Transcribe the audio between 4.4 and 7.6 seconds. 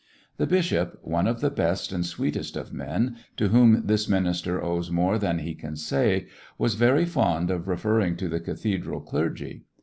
owes more than he can say, was very fond